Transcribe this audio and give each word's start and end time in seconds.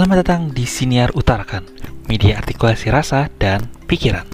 Selamat 0.00 0.24
datang 0.24 0.48
di 0.56 0.64
Siniar 0.64 1.12
Utarakan, 1.12 1.60
media 2.08 2.40
artikulasi 2.40 2.88
rasa 2.88 3.28
dan 3.36 3.68
pikiran. 3.84 4.24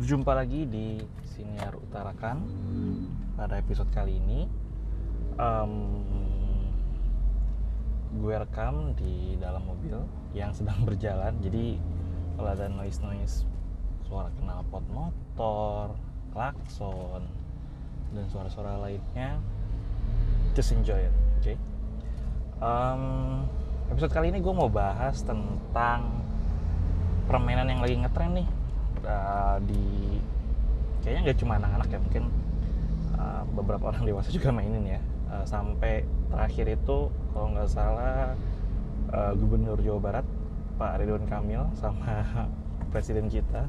Berjumpa 0.00 0.32
lagi 0.32 0.64
di 0.64 0.96
Siniar 1.28 1.76
Utarakan 1.76 2.48
pada 3.36 3.60
episode 3.60 3.92
kali 3.92 4.16
ini. 4.16 4.48
Um, 5.36 6.00
gue 8.16 8.40
rekam 8.40 8.96
di 8.96 9.36
dalam 9.36 9.60
mobil 9.60 10.08
yang 10.32 10.56
sedang 10.56 10.88
berjalan, 10.88 11.36
jadi 11.44 11.76
kalau 12.40 12.56
ada 12.56 12.72
noise 12.72 13.04
noise 13.04 13.44
suara 14.08 14.32
knalpot 14.40 14.88
motor, 14.88 15.92
klakson, 16.32 17.28
dan 18.16 18.24
suara-suara 18.32 18.80
lainnya 18.80 19.36
just 20.56 20.72
enjoy 20.72 20.96
it 20.96 21.12
oke 21.12 21.44
okay? 21.44 21.56
um, 22.64 23.44
episode 23.92 24.08
kali 24.08 24.32
ini 24.32 24.40
gue 24.40 24.54
mau 24.56 24.72
bahas 24.72 25.20
tentang 25.20 26.24
permainan 27.28 27.68
yang 27.68 27.84
lagi 27.84 28.00
ngetren 28.00 28.40
nih 28.40 28.48
uh, 29.04 29.60
di 29.68 30.16
kayaknya 31.04 31.20
nggak 31.28 31.38
cuma 31.44 31.60
anak-anak 31.60 31.88
ya 31.92 31.98
mungkin 32.00 32.24
uh, 33.20 33.44
beberapa 33.52 33.92
orang 33.92 34.08
dewasa 34.08 34.32
juga 34.32 34.48
mainin 34.48 34.96
ya 34.96 35.00
uh, 35.28 35.44
sampai 35.44 36.08
terakhir 36.32 36.72
itu 36.72 37.12
kalau 37.12 37.46
nggak 37.52 37.68
salah 37.68 38.32
uh, 39.12 39.32
gubernur 39.36 39.76
Jawa 39.84 40.00
Barat 40.00 40.26
Pak 40.80 41.04
Ridwan 41.04 41.28
Kamil 41.28 41.68
sama 41.76 42.24
presiden 42.96 43.28
kita 43.28 43.68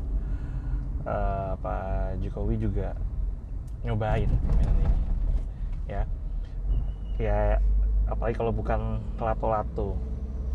uh, 1.03 1.59
Pak 1.59 2.23
Jokowi 2.23 2.55
juga 2.63 2.95
nyobain 3.83 4.31
permainan 4.31 4.77
ini 4.87 4.95
ya 5.91 6.03
ya 7.17 7.61
apalagi 8.07 8.35
kalau 8.37 8.53
bukan 8.53 9.01
lato-lato. 9.19 9.97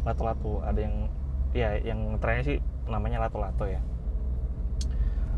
Lato-lato 0.02 0.62
ada 0.66 0.80
yang 0.82 1.06
ya 1.52 1.76
yang 1.78 2.16
trennya 2.18 2.42
sih 2.42 2.58
namanya 2.88 3.28
lato-lato 3.28 3.68
ya. 3.68 3.80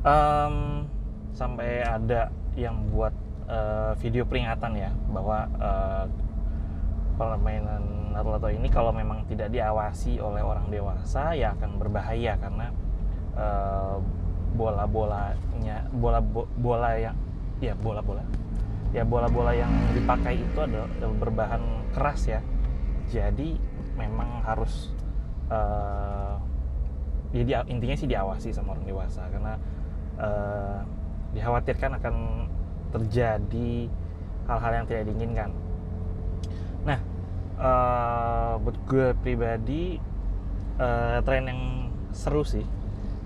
Um, 0.05 0.87
sampai 1.33 1.83
ada 1.83 2.29
yang 2.55 2.93
buat 2.93 3.13
uh, 3.51 3.97
video 3.99 4.23
peringatan 4.29 4.77
ya 4.77 4.91
bahwa 5.11 5.49
uh, 5.59 6.05
permainan 7.19 8.15
lato-lato 8.15 8.51
ini 8.51 8.71
kalau 8.71 8.95
memang 8.95 9.27
tidak 9.27 9.51
diawasi 9.51 10.19
oleh 10.23 10.43
orang 10.43 10.71
dewasa 10.71 11.35
ya 11.35 11.55
akan 11.59 11.79
berbahaya 11.79 12.39
karena 12.39 12.71
uh, 13.35 13.99
bola-bolanya 14.55 15.91
bola 15.91 16.23
bola 16.59 16.91
yang 16.95 17.17
ya 17.59 17.75
bola-bola 17.75 18.23
ya 18.95 19.03
bola-bola 19.03 19.51
yang 19.51 19.75
dipakai 19.91 20.39
itu 20.39 20.59
adalah 20.63 20.87
berbahan 21.19 21.63
keras 21.91 22.31
ya. 22.31 22.41
Jadi 23.11 23.59
memang 23.99 24.47
harus 24.47 24.95
uh, 25.51 26.39
ya 27.35 27.43
dia, 27.43 27.59
intinya 27.67 27.99
sih 27.99 28.07
diawasi 28.07 28.55
sama 28.55 28.79
orang 28.79 28.87
dewasa. 28.87 29.27
Karena 29.29 29.59
uh, 30.23 30.79
dikhawatirkan 31.35 31.99
akan 31.99 32.47
terjadi 32.95 33.91
hal-hal 34.47 34.73
yang 34.79 34.87
tidak 34.87 35.05
diinginkan. 35.11 35.51
Nah 36.87 37.03
uh, 37.59 38.63
buat 38.63 38.79
gue 38.87 39.07
pribadi 39.19 39.99
uh, 40.79 41.19
tren 41.27 41.51
yang 41.51 41.63
seru 42.15 42.47
sih. 42.47 42.63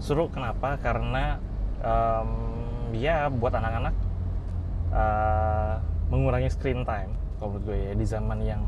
Seru 0.00 0.32
kenapa? 0.32 0.80
Karena 0.80 1.36
um, 1.84 2.30
ya 2.96 3.28
buat 3.28 3.52
anak-anak 3.52 4.07
uh, 4.92 5.80
mengurangi 6.08 6.50
screen 6.52 6.82
time 6.84 7.14
kalau 7.38 7.54
menurut 7.54 7.64
gue 7.70 7.78
ya 7.78 7.92
di 7.94 8.06
zaman 8.06 8.38
yang 8.42 8.62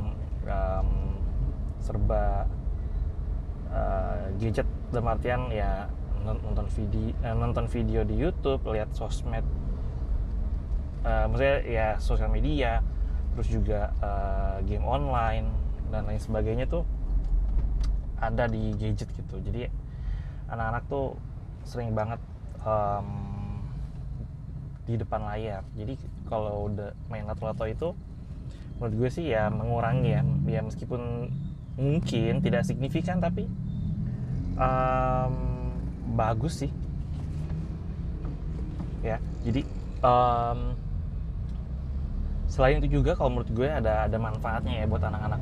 um, 0.46 0.90
serba 1.80 2.46
uh, 3.72 4.30
gadget 4.38 4.68
dalam 4.94 5.10
artian 5.10 5.50
ya 5.50 5.88
nonton 6.20 6.68
video 6.68 7.16
eh, 7.24 7.32
nonton 7.32 7.64
video 7.64 8.04
di 8.04 8.12
YouTube 8.12 8.60
lihat 8.68 8.92
sosmed 8.92 9.42
uh, 11.02 11.24
maksudnya 11.32 11.56
ya 11.64 11.86
sosial 11.96 12.28
media 12.28 12.84
terus 13.32 13.48
juga 13.48 13.94
uh, 14.04 14.60
game 14.68 14.84
online 14.84 15.48
dan 15.88 16.06
lain 16.06 16.20
sebagainya 16.20 16.68
tuh 16.68 16.84
ada 18.20 18.44
di 18.46 18.76
gadget 18.76 19.08
gitu. 19.16 19.40
Jadi 19.40 19.66
anak-anak 20.52 20.84
tuh 20.86 21.16
sering 21.64 21.96
banget 21.96 22.20
um, 22.62 23.39
di 24.84 24.94
depan 24.96 25.24
layar. 25.26 25.62
Jadi 25.76 25.94
kalau 26.28 26.70
udah 26.70 26.92
main 27.12 27.26
lato-lato 27.26 27.64
itu 27.68 27.88
menurut 28.80 28.94
gue 28.96 29.10
sih 29.12 29.32
ya 29.32 29.52
mengurangi 29.52 30.10
ya. 30.16 30.22
Ya 30.48 30.60
meskipun 30.64 31.30
mungkin 31.76 32.44
tidak 32.44 32.68
signifikan 32.68 33.20
tapi 33.20 33.48
um, 34.56 35.34
bagus 36.16 36.64
sih. 36.64 36.70
Ya 39.00 39.16
jadi 39.44 39.64
um, 40.04 40.76
selain 42.50 42.82
itu 42.82 43.00
juga 43.00 43.14
kalau 43.14 43.30
menurut 43.38 43.50
gue 43.54 43.68
ada 43.68 44.08
ada 44.08 44.16
manfaatnya 44.18 44.84
ya 44.84 44.86
buat 44.88 45.04
anak-anak. 45.04 45.40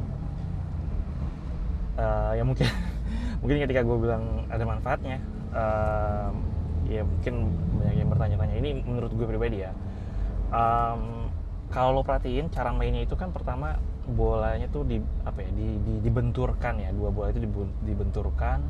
Uh, 1.98 2.32
ya 2.38 2.46
mungkin 2.46 2.66
mungkin 3.42 3.56
ketika 3.66 3.82
gue 3.82 3.96
bilang 3.98 4.46
ada 4.50 4.62
manfaatnya 4.62 5.18
um, 5.54 6.47
ya 6.88 7.04
mungkin 7.04 7.52
banyak 7.78 7.96
yang 8.00 8.08
bertanya-tanya. 8.08 8.54
Ini 8.58 8.70
menurut 8.82 9.12
gue 9.12 9.26
pribadi 9.28 9.62
ya. 9.62 9.72
Um, 10.48 11.28
kalau 11.68 11.92
lo 11.92 12.00
perhatiin 12.00 12.48
cara 12.48 12.72
mainnya 12.72 13.04
itu 13.04 13.12
kan 13.12 13.28
pertama 13.28 13.76
bolanya 14.08 14.64
tuh 14.72 14.88
di 14.88 14.96
apa 15.28 15.44
ya 15.44 15.52
di, 15.52 15.76
di 15.84 15.94
dibenturkan 16.00 16.80
ya. 16.80 16.90
Dua 16.96 17.12
bola 17.12 17.28
itu 17.28 17.44
dibenturkan. 17.84 18.64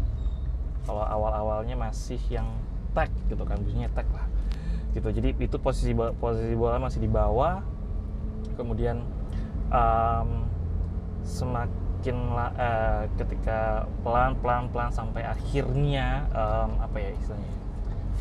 Kalau 0.83 1.05
awal-awalnya 1.07 1.79
masih 1.79 2.19
yang 2.29 2.51
tag 2.93 3.15
gitu 3.31 3.47
kan 3.47 3.63
biasanya 3.63 3.89
tag 3.95 4.11
lah. 4.11 4.27
Gitu. 4.93 5.09
Jadi 5.15 5.29
itu 5.39 5.57
posisi 5.63 5.95
posisi 5.95 6.55
bola 6.59 6.83
masih 6.83 6.99
di 6.99 7.11
bawah. 7.11 7.63
Kemudian 8.59 9.07
um, 9.71 10.51
semakin 11.23 12.19
uh, 12.35 13.07
ketika 13.15 13.87
pelan 14.03 14.35
pelan 14.43 14.67
pelan 14.75 14.91
sampai 14.91 15.23
akhirnya 15.23 16.27
um, 16.35 16.83
apa 16.83 16.99
ya 16.99 17.11
istilahnya 17.15 17.59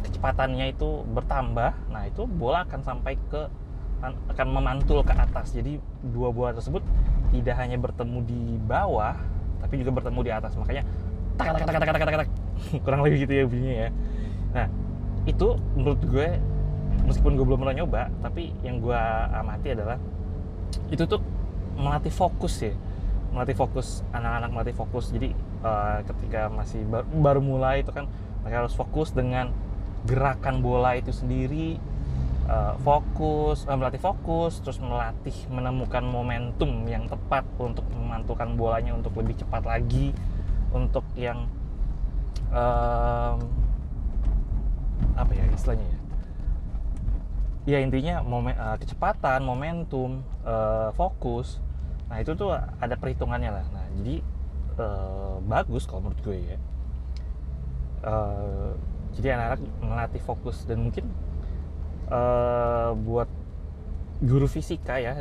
kecepatannya 0.05 0.73
itu 0.73 1.05
bertambah 1.13 1.73
nah 1.89 2.03
itu 2.05 2.25
bola 2.27 2.65
akan 2.65 2.81
sampai 2.85 3.17
ke 3.29 3.49
akan 4.05 4.47
memantul 4.53 5.01
ke 5.01 5.13
atas. 5.13 5.53
Jadi 5.57 5.81
dua 6.05 6.29
bola 6.29 6.53
tersebut 6.53 6.85
tidak 7.33 7.55
hanya 7.57 7.77
bertemu 7.81 8.19
di 8.23 8.41
bawah 8.61 9.17
tapi 9.57 9.81
juga 9.81 10.01
bertemu 10.01 10.19
di 10.21 10.31
atas. 10.31 10.53
Makanya 10.53 10.83
tak 11.37 11.57
tak 11.57 11.65
tak 11.65 11.73
tak 11.81 11.81
tak 11.81 11.97
tak 11.97 12.17
tak 12.25 12.29
kurang 12.85 13.01
lebih 13.05 13.25
gitu 13.25 13.33
ya 13.33 13.43
bunyinya 13.49 13.75
ya. 13.77 13.89
Nah 14.53 14.67
itu 15.27 15.47
menurut 15.75 16.01
gue 16.05 16.29
meskipun 17.09 17.35
gue 17.35 17.45
belum 17.45 17.59
pernah 17.65 17.75
nyoba 17.83 18.09
tapi 18.23 18.53
yang 18.63 18.79
gue 18.79 19.01
amati 19.33 19.75
adalah 19.75 19.97
itu 20.93 21.03
tuh 21.09 21.21
melatih 21.77 22.13
fokus 22.13 22.53
ya. 22.61 22.73
Melatih 23.33 23.57
fokus 23.57 24.05
anak-anak 24.13 24.49
melatih 24.53 24.75
fokus. 24.77 25.09
Jadi 25.09 25.33
uh, 25.65 26.05
ketika 26.05 26.53
masih 26.53 26.85
baru, 26.85 27.07
baru 27.17 27.41
mulai 27.41 27.81
itu 27.81 27.89
kan 27.89 28.05
mereka 28.45 28.65
harus 28.65 28.77
fokus 28.77 29.09
dengan 29.11 29.51
gerakan 30.07 30.63
bola 30.63 30.95
itu 30.95 31.12
sendiri 31.12 31.78
uh, 32.47 32.79
fokus 32.81 33.68
uh, 33.68 33.75
melatih 33.75 34.00
fokus 34.00 34.63
terus 34.63 34.79
melatih 34.79 35.35
menemukan 35.51 36.01
momentum 36.01 36.88
yang 36.88 37.06
tepat 37.06 37.44
untuk 37.59 37.84
memantulkan 37.91 38.56
bolanya 38.56 38.95
untuk 38.95 39.13
lebih 39.19 39.35
cepat 39.38 39.68
lagi 39.68 40.16
untuk 40.72 41.03
yang 41.19 41.45
um, 42.51 43.38
apa 45.18 45.31
ya 45.34 45.44
istilahnya 45.53 45.88
ya? 45.88 46.00
Ya 47.68 47.78
intinya 47.84 48.24
momen, 48.24 48.56
uh, 48.56 48.80
kecepatan 48.80 49.44
momentum 49.44 50.24
uh, 50.48 50.95
fokus. 50.95 51.60
Nah 52.07 52.24
itu 52.24 52.31
tuh 52.31 52.56
ada 52.56 52.95
perhitungannya 52.95 53.51
lah. 53.51 53.65
Nah 53.75 53.86
jadi 54.00 54.24
uh, 54.80 55.36
bagus 55.44 55.83
kalau 55.83 56.07
menurut 56.07 56.21
gue 56.24 56.38
ya. 56.56 56.57
Uh, 58.07 58.71
jadi 59.17 59.33
anak-anak 59.33 59.61
melatih 59.81 60.21
fokus 60.21 60.61
dan 60.69 60.85
mungkin 60.85 61.09
uh, 62.13 62.93
buat 62.93 63.29
guru 64.21 64.49
fisika 64.49 64.97
ya. 64.97 65.13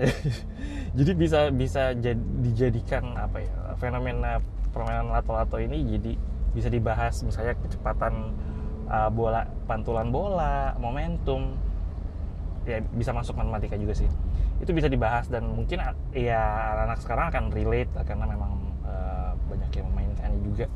Jadi 0.96 1.12
bisa 1.12 1.52
bisa 1.52 1.92
jad, 2.00 2.16
dijadikan 2.40 3.12
apa 3.20 3.44
ya 3.44 3.52
fenomena 3.76 4.40
permainan 4.72 5.12
lato-lato 5.12 5.60
ini 5.60 5.84
jadi 5.84 6.16
bisa 6.56 6.72
dibahas 6.72 7.20
misalnya 7.20 7.52
kecepatan 7.60 8.32
uh, 8.88 9.12
bola 9.12 9.44
pantulan 9.68 10.08
bola 10.08 10.72
momentum. 10.80 11.52
Ya 12.64 12.80
bisa 12.80 13.12
masuk 13.12 13.36
matematika 13.36 13.76
juga 13.76 13.92
sih. 13.92 14.08
Itu 14.64 14.72
bisa 14.72 14.88
dibahas 14.88 15.28
dan 15.28 15.44
mungkin 15.52 15.84
ya 16.16 16.40
anak-anak 16.72 16.98
sekarang 17.04 17.26
akan 17.28 17.44
relate 17.52 17.92
karena 18.08 18.24
memang 18.24 18.52
uh, 18.88 19.36
banyak 19.52 19.70
yang 19.76 19.86
memainkannya 19.92 20.40
juga. 20.40 20.66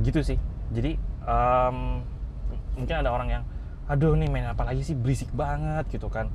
Gitu 0.00 0.20
sih. 0.24 0.38
Jadi 0.72 0.96
um, 1.28 2.00
mungkin 2.76 2.96
ada 2.96 3.10
orang 3.12 3.28
yang 3.30 3.42
aduh 3.86 4.18
nih 4.18 4.26
main 4.26 4.46
apa 4.50 4.66
lagi 4.66 4.82
sih? 4.82 4.96
Berisik 4.98 5.30
banget 5.32 5.86
gitu 5.90 6.10
kan. 6.10 6.30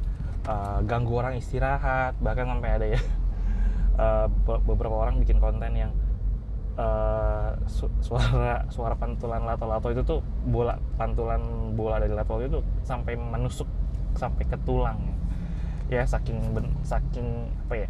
Uh, 0.48 0.82
ganggu 0.88 1.14
orang 1.20 1.38
istirahat. 1.38 2.18
Bahkan 2.20 2.46
sampai 2.48 2.70
ada 2.76 2.86
ya 2.88 3.02
uh, 4.02 4.28
beberapa 4.66 4.96
orang 4.96 5.20
bikin 5.22 5.38
konten 5.38 5.72
yang 5.76 5.92
uh, 6.80 7.54
su 7.68 7.92
suara 8.00 8.64
suara 8.72 8.96
pantulan 8.96 9.44
lato-lato 9.44 9.92
itu 9.92 10.02
tuh 10.02 10.20
bola 10.48 10.80
pantulan 10.96 11.42
bola 11.76 12.00
dari 12.00 12.16
lato 12.16 12.40
itu 12.40 12.64
sampai 12.88 13.20
menusuk 13.20 13.68
sampai 14.16 14.44
ke 14.48 14.58
tulang. 14.64 15.00
Ya 15.92 16.08
saking 16.08 16.56
ben, 16.56 16.72
saking 16.88 17.52
apa 17.68 17.76
ya 17.76 17.90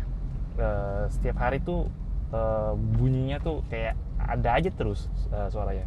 uh, 0.57 1.05
setiap 1.13 1.37
hari 1.37 1.61
tuh 1.61 1.85
uh, 2.33 2.73
bunyinya 2.75 3.37
tuh 3.37 3.61
kayak 3.69 3.93
ada 4.17 4.57
aja 4.57 4.69
terus 4.73 5.09
uh, 5.29 5.47
suaranya 5.49 5.85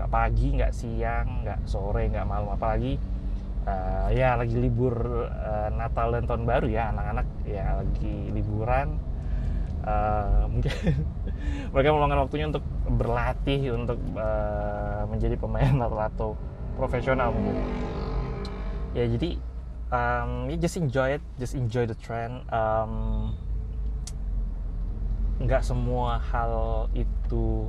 nggak 0.00 0.08
pagi 0.16 0.56
nggak 0.56 0.72
siang 0.72 1.44
nggak 1.44 1.68
sore 1.68 2.08
nggak 2.08 2.24
malam. 2.24 2.56
Apalagi 2.56 2.96
uh, 3.68 4.08
ya 4.08 4.32
lagi 4.40 4.56
libur 4.56 4.96
uh, 5.28 5.68
Natal 5.76 6.16
dan 6.16 6.24
tahun 6.24 6.48
baru 6.48 6.66
ya 6.72 6.88
anak-anak 6.88 7.28
ya 7.44 7.84
lagi 7.84 8.32
liburan. 8.32 8.96
Uh, 9.84 10.48
mungkin 10.48 10.72
mereka 11.76 11.88
meluangkan 11.92 12.20
waktunya 12.24 12.46
untuk 12.48 12.64
berlatih 12.88 13.60
untuk 13.76 14.00
uh, 14.16 15.04
menjadi 15.04 15.36
pemain 15.36 15.76
atau 16.08 16.32
profesional 16.80 17.36
mungkin. 17.36 17.60
Ya 18.96 19.04
jadi 19.04 19.36
um, 19.92 20.48
ya 20.48 20.56
just 20.56 20.80
enjoy 20.80 21.20
it 21.20 21.24
just 21.36 21.52
enjoy 21.52 21.84
the 21.84 21.96
trend. 22.00 22.40
Um, 22.48 23.36
nggak 25.40 25.60
semua 25.60 26.20
hal 26.20 26.88
itu 26.96 27.68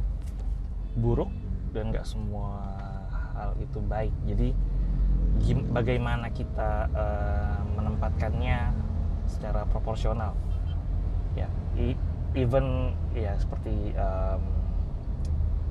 buruk 0.96 1.32
dan 1.72 1.92
nggak 1.92 2.04
semua 2.04 2.60
hal 3.36 3.56
itu 3.60 3.80
baik. 3.84 4.14
Jadi 4.28 4.54
bagaimana 5.72 6.30
kita 6.30 6.92
uh, 6.92 7.60
menempatkannya 7.74 8.76
secara 9.26 9.66
proporsional? 9.72 10.36
Ya 11.34 11.48
even 12.36 12.96
ya 13.16 13.36
seperti 13.40 13.96
um, 13.96 14.42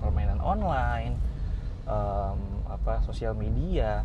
permainan 0.00 0.41
online 0.41 1.17
um, 1.85 2.41
apa 2.69 3.05
sosial 3.05 3.37
media 3.37 4.05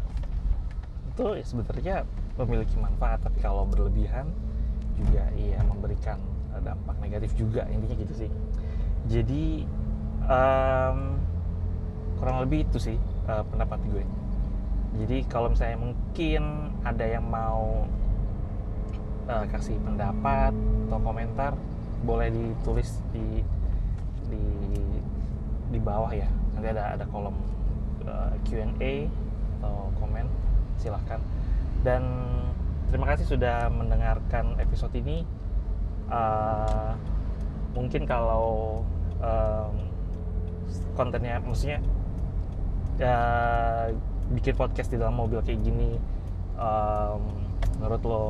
itu 1.15 1.39
ya 1.39 1.45
sebenarnya 1.47 1.95
memiliki 2.35 2.75
manfaat. 2.75 3.23
Tapi 3.23 3.39
kalau 3.39 3.63
berlebihan 3.63 4.27
juga 4.95 5.27
iya 5.35 5.59
memberikan 5.63 6.19
dampak 6.63 6.95
negatif 6.99 7.35
juga. 7.35 7.67
Intinya 7.71 7.95
gitu 7.95 8.13
sih. 8.27 8.31
Jadi 9.07 9.63
um, 10.27 11.24
kurang 12.19 12.43
lebih 12.43 12.67
itu 12.67 12.77
sih 12.79 12.97
uh, 13.27 13.43
pendapat 13.47 13.79
gue. 13.91 14.03
Jadi 14.95 15.17
kalau 15.27 15.51
misalnya 15.51 15.79
mungkin 15.79 16.71
ada 16.87 17.03
yang 17.03 17.25
mau 17.27 17.83
uh, 19.27 19.45
kasih 19.51 19.75
pendapat 19.83 20.55
atau 20.87 20.99
komentar 21.03 21.53
boleh 22.05 22.31
ditulis 22.31 23.01
di 23.11 23.43
di 24.31 24.45
di 25.73 25.79
bawah 25.81 26.11
ya. 26.13 26.29
Nanti 26.55 26.67
ada 26.71 26.95
ada 26.95 27.05
kolom 27.11 27.35
uh, 28.07 28.31
eh, 28.31 28.33
Q&A 28.47 28.93
atau 29.59 29.91
komen 29.99 30.25
silahkan. 30.79 31.19
Dan 31.83 32.03
terima 32.87 33.11
kasih 33.11 33.27
sudah 33.27 33.67
mendengarkan 33.67 34.55
episode 34.61 34.95
ini. 34.95 35.27
Uh, 36.05 36.93
mungkin 37.73 38.07
kalau 38.07 38.79
um, 39.19 39.73
kontennya 40.95 41.41
maksudnya 41.43 41.83
ya 42.95 43.17
bikin 44.31 44.55
podcast 44.55 44.89
di 44.89 44.97
dalam 44.97 45.19
mobil 45.19 45.43
kayak 45.43 45.61
gini 45.61 45.99
um, 46.55 47.21
menurut 47.77 48.01
lo 48.07 48.25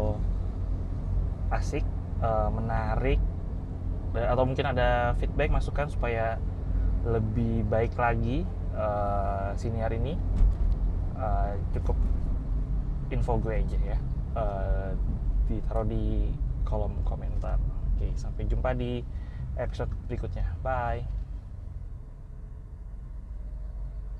asik 1.53 1.85
uh, 2.19 2.49
menarik 2.49 3.21
atau 4.15 4.47
mungkin 4.47 4.71
ada 4.71 5.11
feedback 5.19 5.51
masukan 5.51 5.91
supaya 5.91 6.39
lebih 7.03 7.67
baik 7.67 7.93
lagi 7.99 8.47
uh, 8.73 9.51
siniar 9.59 9.91
ini? 9.91 10.15
Uh, 11.15 11.55
cukup 11.75 11.99
info 13.11 13.35
gue 13.43 13.59
aja 13.59 13.79
ya. 13.95 13.97
Uh, 14.35 14.91
ditaruh 15.51 15.87
di 15.87 16.31
kolom 16.63 16.95
komentar. 17.03 17.59
Oke 17.95 18.11
sampai 18.15 18.47
jumpa 18.47 18.71
di 18.71 19.03
episode 19.59 19.91
berikutnya. 20.07 20.47
Bye 20.63 21.14